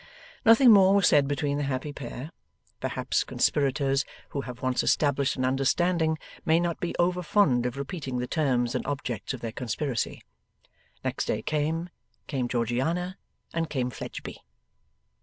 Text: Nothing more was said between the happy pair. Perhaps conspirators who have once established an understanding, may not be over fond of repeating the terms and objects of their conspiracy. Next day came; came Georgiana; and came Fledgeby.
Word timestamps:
Nothing 0.43 0.71
more 0.71 0.95
was 0.95 1.05
said 1.07 1.27
between 1.27 1.57
the 1.59 1.65
happy 1.69 1.93
pair. 1.93 2.31
Perhaps 2.79 3.23
conspirators 3.23 4.03
who 4.29 4.41
have 4.41 4.63
once 4.63 4.81
established 4.81 5.35
an 5.35 5.45
understanding, 5.45 6.17
may 6.43 6.59
not 6.59 6.79
be 6.79 6.95
over 6.95 7.21
fond 7.21 7.67
of 7.67 7.77
repeating 7.77 8.17
the 8.17 8.25
terms 8.25 8.73
and 8.73 8.83
objects 8.87 9.31
of 9.35 9.41
their 9.41 9.51
conspiracy. 9.51 10.23
Next 11.03 11.25
day 11.25 11.43
came; 11.43 11.91
came 12.25 12.47
Georgiana; 12.47 13.19
and 13.53 13.69
came 13.69 13.91
Fledgeby. 13.91 14.43